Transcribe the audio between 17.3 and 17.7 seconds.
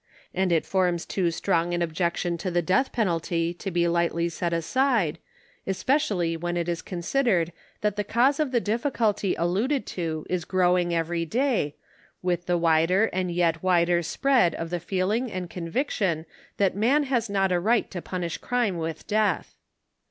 a